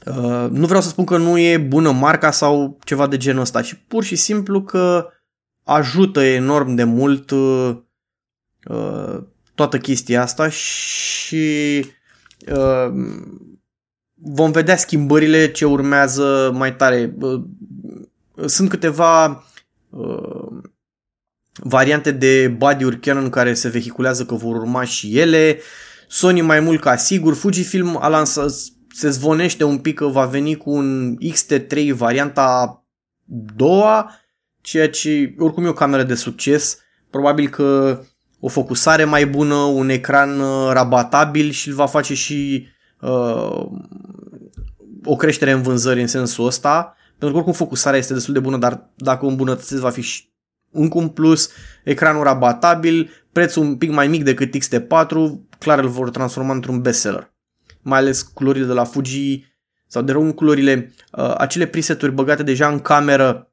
Uh, 0.06 0.48
nu 0.50 0.66
vreau 0.66 0.82
să 0.82 0.90
spun 0.90 1.06
că 1.06 1.18
nu 1.18 1.38
e 1.40 1.58
bună 1.58 1.92
marca 1.92 2.32
sau 2.32 2.78
ceva 2.84 3.08
de 3.08 3.18
genul 3.18 3.42
ăsta, 3.42 3.62
ci 3.62 3.84
pur 3.88 4.04
și 4.04 4.16
simplu 4.16 4.64
că 4.64 5.10
ajută 5.64 6.22
enorm 6.22 6.76
de 6.76 6.84
mult 6.84 7.32
uh, 7.32 7.78
uh, 8.70 9.24
toată 9.56 9.78
chestia 9.78 10.22
asta 10.22 10.50
și 10.50 11.86
uh, 12.52 12.88
vom 14.14 14.52
vedea 14.52 14.76
schimbările 14.76 15.52
ce 15.52 15.66
urmează 15.66 16.52
mai 16.54 16.76
tare. 16.76 17.16
Uh, 17.20 17.44
sunt 18.46 18.70
câteva 18.70 19.44
uh, 19.90 20.48
variante 21.54 22.12
de 22.12 22.48
body-uri 22.48 23.00
Canon 23.00 23.30
care 23.30 23.54
se 23.54 23.70
vehiculează 23.70 24.26
că 24.26 24.36
vor 24.36 24.56
urma 24.56 24.84
și 24.84 25.20
ele. 25.20 25.60
Sony 26.08 26.42
mai 26.42 26.60
mult 26.60 26.82
ca 26.82 26.96
sigur, 26.96 27.34
Fujifilm 27.34 27.98
a 28.02 28.08
lansat 28.08 28.52
se 28.96 29.10
zvonește 29.10 29.64
un 29.64 29.78
pic 29.78 29.96
că 29.96 30.06
va 30.06 30.26
veni 30.26 30.56
cu 30.56 30.70
un 30.70 31.18
XT3 31.18 31.94
varianta 31.94 32.80
doua, 33.56 34.12
ceea 34.62 34.90
ce 34.90 35.36
oricum 35.38 35.66
e 35.66 35.68
o 35.68 35.74
cameră 35.74 36.04
de 36.04 36.16
succes. 36.16 36.80
Probabil 37.10 37.50
că 37.50 38.00
o 38.40 38.48
focusare 38.48 39.04
mai 39.04 39.26
bună, 39.28 39.56
un 39.56 39.90
ecran 39.90 40.40
uh, 40.40 40.70
rabatabil 40.72 41.50
și 41.50 41.68
îl 41.68 41.74
va 41.74 41.86
face 41.86 42.14
și 42.14 42.68
uh, 43.02 43.66
o 45.04 45.16
creștere 45.16 45.52
în 45.52 45.62
vânzări 45.62 46.02
în 46.02 46.08
sensul 46.08 46.46
ăsta. 46.46 46.96
Pentru 47.10 47.30
că 47.30 47.36
oricum 47.36 47.54
focusarea 47.54 48.00
este 48.00 48.14
destul 48.14 48.34
de 48.34 48.40
bună, 48.40 48.58
dar 48.58 48.92
dacă 48.96 49.26
o 49.26 49.30
îmbunătățesc 49.30 49.82
va 49.82 49.90
fi 49.90 50.02
și 50.02 50.34
încă 50.72 50.98
un 50.98 51.08
plus, 51.08 51.50
ecranul 51.84 52.24
rabatabil, 52.24 53.10
prețul 53.32 53.64
un 53.64 53.76
pic 53.76 53.92
mai 53.92 54.08
mic 54.08 54.24
decât 54.24 54.56
XT4, 54.58 55.08
clar 55.60 55.80
îl 55.80 55.88
vor 55.88 56.10
transforma 56.10 56.54
într-un 56.54 56.82
bestseller 56.82 57.34
mai 57.86 58.00
ales 58.00 58.22
culorile 58.22 58.66
de 58.66 58.74
la 58.74 58.84
Fuji 58.84 59.46
sau 59.88 60.02
de 60.02 60.12
rău 60.12 60.34
culorile, 60.34 60.94
uh, 61.12 61.34
acele 61.38 61.66
preseturi 61.66 62.12
băgate 62.12 62.44
deja 62.44 62.68
în 62.68 62.80
cameră 62.80 63.50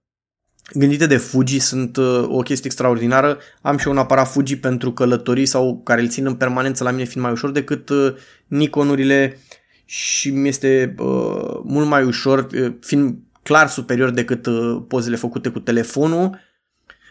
gândite 0.72 1.06
de 1.06 1.16
Fuji 1.16 1.58
sunt 1.58 1.96
uh, 1.96 2.24
o 2.28 2.38
chestie 2.38 2.66
extraordinară. 2.66 3.38
Am 3.60 3.76
și 3.76 3.88
un 3.88 3.98
aparat 3.98 4.28
Fuji 4.28 4.56
pentru 4.56 4.92
călătorii 4.92 5.46
sau 5.46 5.80
care 5.84 6.00
îl 6.00 6.08
țin 6.08 6.26
în 6.26 6.34
permanență 6.34 6.84
la 6.84 6.90
mine 6.90 7.04
fiind 7.04 7.24
mai 7.24 7.34
ușor 7.34 7.50
decât 7.50 7.88
uh, 7.88 8.14
Nikonurile 8.46 9.38
și 9.84 10.30
mi 10.30 10.48
este 10.48 10.94
uh, 10.98 11.60
mult 11.64 11.86
mai 11.86 12.04
ușor, 12.04 12.46
uh, 12.54 12.74
fiind 12.80 13.18
clar 13.42 13.68
superior 13.68 14.10
decât 14.10 14.46
uh, 14.46 14.82
pozele 14.88 15.16
făcute 15.16 15.48
cu 15.48 15.58
telefonul. 15.58 16.38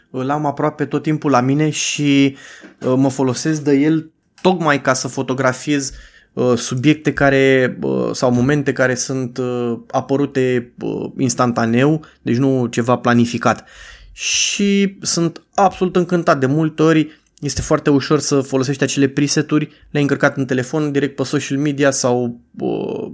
L-am 0.10 0.46
aproape 0.46 0.86
tot 0.86 1.01
timpul 1.01 1.32
la 1.32 1.42
mine 1.42 1.70
și 1.70 2.38
uh, 2.80 2.94
mă 2.96 3.10
folosesc 3.10 3.62
de 3.62 3.74
el 3.74 4.12
tocmai 4.42 4.82
ca 4.82 4.94
să 4.94 5.08
fotografiez 5.08 5.90
Uh, 5.90 6.11
subiecte 6.56 7.14
care 7.14 7.78
uh, 7.82 8.10
sau 8.12 8.32
momente 8.32 8.74
care 8.74 8.96
sunt 8.96 9.38
uh, 9.38 9.80
apărute 9.88 10.74
instantaneu, 11.18 12.06
deci 12.22 12.38
nu 12.38 12.66
ceva 12.66 12.98
planificat. 12.98 13.68
Și 14.12 14.98
sunt 15.02 15.42
absolut 15.54 15.96
încântat. 15.96 16.40
De 16.40 16.46
multe 16.46 16.82
ori 16.82 17.22
este 17.40 17.62
foarte 17.62 17.90
ușor 17.90 18.20
să 18.20 18.42
folosești 18.42 18.84
acele 18.84 19.08
preseturi, 19.08 19.66
le-ai 19.66 20.04
încărcat 20.04 20.38
în 20.38 20.46
telefon 20.46 20.92
direct 20.92 21.16
pe 21.16 21.24
social 21.24 21.58
media 21.58 21.92
sau 21.92 22.40
uh, 22.60 23.12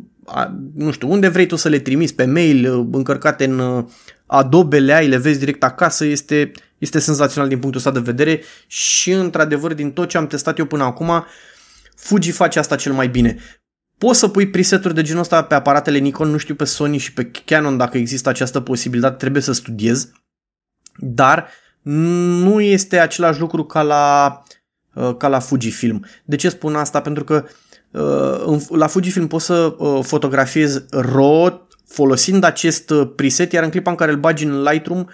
nu 0.75 0.91
știu, 0.91 1.11
unde 1.11 1.27
vrei 1.27 1.45
tu 1.45 1.55
să 1.55 1.69
le 1.69 1.79
trimiți, 1.79 2.15
pe 2.15 2.25
mail, 2.25 2.87
încărcate 2.91 3.45
în 3.45 3.85
Adobe, 4.25 4.79
le 4.79 4.93
ai, 4.93 5.07
le 5.07 5.17
vezi 5.17 5.39
direct 5.39 5.63
acasă, 5.63 6.05
este, 6.05 6.51
este 6.77 6.99
senzațional 6.99 7.49
din 7.49 7.59
punctul 7.59 7.79
ăsta 7.79 7.99
de 7.99 8.11
vedere. 8.11 8.41
Și 8.67 9.11
într-adevăr 9.11 9.73
din 9.73 9.91
tot 9.91 10.09
ce 10.09 10.17
am 10.17 10.27
testat 10.27 10.57
eu 10.57 10.65
până 10.65 10.83
acum, 10.83 11.25
Fuji 11.97 12.31
face 12.31 12.59
asta 12.59 12.75
cel 12.75 12.93
mai 12.93 13.07
bine. 13.07 13.37
Poți 13.97 14.19
să 14.19 14.27
pui 14.27 14.49
preseturi 14.49 14.93
de 14.93 15.01
genul 15.01 15.21
ăsta 15.21 15.43
pe 15.43 15.55
aparatele 15.55 15.97
Nikon, 15.97 16.29
nu 16.29 16.37
știu 16.37 16.55
pe 16.55 16.63
Sony 16.63 16.97
și 16.97 17.13
pe 17.13 17.31
Canon 17.45 17.77
dacă 17.77 17.97
există 17.97 18.29
această 18.29 18.59
posibilitate, 18.59 19.15
trebuie 19.15 19.41
să 19.41 19.51
studiez, 19.51 20.11
dar 20.97 21.49
nu 21.81 22.61
este 22.61 22.99
același 22.99 23.39
lucru 23.39 23.63
ca 23.65 23.81
la, 23.81 24.43
uh, 24.93 25.15
ca 25.17 25.27
la 25.27 25.39
Fujifilm. 25.39 26.05
De 26.25 26.35
ce 26.35 26.49
spun 26.49 26.75
asta? 26.75 27.01
Pentru 27.01 27.23
că 27.23 27.45
uh, 27.91 28.61
la 28.69 28.87
Fujifilm 28.87 29.27
poți 29.27 29.45
să 29.45 29.75
uh, 29.77 30.03
fotografiezi 30.03 30.85
RAW 30.89 31.67
folosind 31.87 32.43
acest 32.43 32.93
preset, 33.15 33.51
iar 33.51 33.63
în 33.63 33.69
clipa 33.69 33.89
în 33.89 33.95
care 33.95 34.11
îl 34.11 34.17
bagi 34.17 34.45
în 34.45 34.61
Lightroom, 34.61 35.05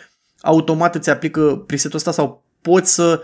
automat 0.41 0.95
îți 0.95 1.09
aplică 1.09 1.63
presetul 1.67 1.97
ăsta 1.97 2.11
sau 2.11 2.43
poți 2.61 2.93
să 2.93 3.21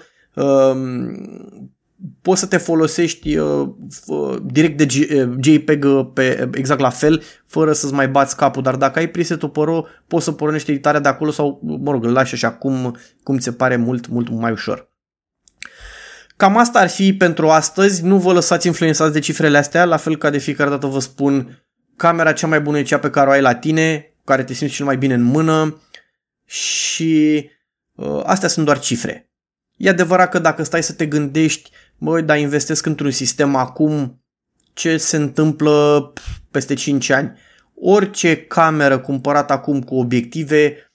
poți 2.22 2.40
să 2.40 2.46
te 2.46 2.58
folosești 2.58 3.38
uh, 3.38 3.70
direct 4.44 4.78
de 4.78 4.88
JPEG 5.40 5.84
uh, 5.84 6.08
pe, 6.14 6.50
exact 6.54 6.80
la 6.80 6.90
fel, 6.90 7.24
fără 7.46 7.74
să-ți 7.74 7.94
mai 7.94 8.08
bați 8.08 8.36
capul, 8.36 8.62
dar 8.62 8.76
dacă 8.76 9.00
ai 9.00 9.10
presetul 9.10 9.50
pe 9.50 9.60
RAW, 9.64 9.88
poți 10.08 10.24
să 10.24 10.32
pornești 10.32 10.72
editarea 10.72 11.00
de 11.00 11.08
acolo 11.08 11.32
sau, 11.32 11.60
mă 11.82 11.92
rog, 11.92 12.06
îl 12.06 12.12
lași 12.12 12.34
așa 12.34 12.52
cum, 12.52 12.98
cum 13.24 13.38
ți 13.38 13.44
se 13.44 13.52
pare 13.52 13.76
mult, 13.76 14.08
mult 14.08 14.30
mai 14.30 14.52
ușor. 14.52 14.90
Cam 16.38 16.58
asta 16.58 16.80
ar 16.80 16.90
fi 16.90 17.14
pentru 17.14 17.50
astăzi, 17.50 18.04
nu 18.04 18.18
vă 18.18 18.34
lăsați 18.34 18.68
influențați 18.68 19.14
de 19.14 19.20
cifrele 19.20 19.58
astea, 19.58 19.86
la 19.86 19.98
fel 19.98 20.18
ca 20.18 20.30
de 20.30 20.38
fiecare 20.38 20.70
dată 20.70 20.88
vă 20.88 21.00
spun, 21.00 21.64
camera 21.96 22.34
cea 22.34 22.48
mai 22.48 22.62
bună 22.62 22.78
e 22.78 22.84
cea 22.84 23.00
pe 23.00 23.10
care 23.10 23.30
o 23.30 23.32
ai 23.32 23.42
la 23.42 23.56
tine, 23.56 24.14
care 24.26 24.44
te 24.44 24.54
simți 24.54 24.74
cel 24.74 24.86
mai 24.86 24.98
bine 24.98 25.14
în 25.14 25.24
mână 25.24 25.82
și 26.46 27.50
uh, 27.96 28.22
astea 28.24 28.48
sunt 28.48 28.66
doar 28.66 28.80
cifre. 28.80 29.29
E 29.80 29.90
adevărat 29.90 30.30
că 30.30 30.40
dacă 30.40 30.64
stai 30.64 30.84
să 30.84 30.94
te 30.94 31.06
gândești 31.06 31.72
băi, 31.98 32.22
dar 32.22 32.38
investesc 32.38 32.86
într-un 32.86 33.12
sistem 33.12 33.56
acum, 33.56 34.24
ce 34.74 34.98
se 34.98 35.18
întâmplă 35.18 36.14
peste 36.52 36.74
5 36.74 37.10
ani? 37.10 37.38
Orice 37.76 38.38
cameră 38.38 39.00
cumpărată 39.00 39.54
acum 39.54 39.82
cu 39.82 39.96
obiective, 39.96 40.92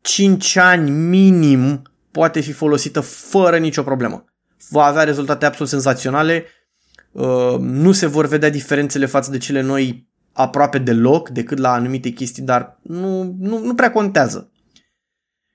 5 0.00 0.56
ani 0.56 0.90
minim 0.90 1.82
poate 2.10 2.40
fi 2.40 2.52
folosită 2.52 3.00
fără 3.00 3.58
nicio 3.58 3.82
problemă. 3.82 4.24
Va 4.68 4.84
avea 4.84 5.02
rezultate 5.02 5.46
absolut 5.46 5.70
senzaționale, 5.70 6.44
uh, 7.12 7.56
nu 7.58 7.92
se 7.92 8.06
vor 8.06 8.26
vedea 8.26 8.50
diferențele 8.50 9.06
față 9.06 9.30
de 9.30 9.38
cele 9.38 9.60
noi 9.60 10.08
aproape 10.32 10.78
deloc, 10.78 11.28
decât 11.28 11.58
la 11.58 11.72
anumite 11.72 12.08
chestii, 12.08 12.42
dar 12.42 12.78
nu, 12.82 13.34
nu, 13.38 13.58
nu 13.58 13.74
prea 13.74 13.90
contează. 13.90 14.50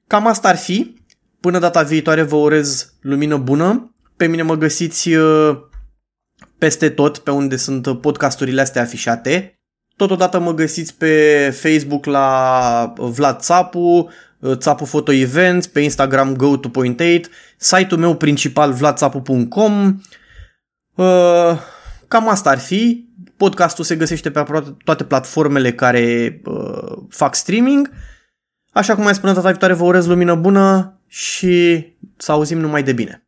Cam 0.08 0.28
asta 0.28 0.48
ar 0.48 0.58
fi. 0.58 0.99
Până 1.42 1.60
data 1.60 1.82
viitoare 1.82 2.22
vă 2.22 2.36
urez 2.36 2.94
lumină 3.02 3.38
bună 3.38 3.94
pe 4.20 4.28
mine 4.28 4.42
mă 4.42 4.56
găsiți 4.56 5.14
uh, 5.14 5.58
peste 6.58 6.90
tot 6.90 7.18
pe 7.18 7.32
unde 7.32 7.56
sunt 7.56 8.02
podcasturile 8.02 8.62
astea 8.62 8.82
afișate. 8.82 9.60
Totodată 9.96 10.40
mă 10.40 10.54
găsiți 10.54 10.98
pe 10.98 11.50
Facebook 11.62 12.06
la 12.06 12.94
Vlad 12.98 13.40
Țapu, 13.40 14.10
uh, 14.40 14.58
Țapu 14.58 14.84
Photo 14.84 15.12
Events, 15.12 15.68
pe 15.68 15.80
Instagram 15.80 16.36
go 16.36 16.58
to 16.58 16.70
point 16.70 17.00
8, 17.00 17.30
site-ul 17.58 18.00
meu 18.00 18.16
principal 18.16 18.74
vladțapu.com. 18.74 20.00
Uh, 20.96 21.60
cam 22.08 22.30
asta 22.30 22.50
ar 22.50 22.60
fi. 22.60 23.08
Podcastul 23.38 23.84
se 23.84 23.96
găsește 23.96 24.32
pe 24.32 24.40
aproape 24.40 24.76
toate 24.84 25.04
platformele 25.04 25.74
care 25.74 26.42
fac 27.10 27.36
streaming. 27.36 27.92
Așa 28.72 28.96
cum 28.96 29.04
mai 29.04 29.16
spune 29.16 29.34
data 29.34 29.50
viitoare, 29.50 29.74
vă 29.74 29.84
urez 29.84 30.08
lumină 30.08 30.36
bună 30.36 30.99
și 31.10 31.86
să 32.18 32.32
auzim 32.32 32.60
numai 32.60 32.84
de 32.84 32.94
bine. 32.94 33.24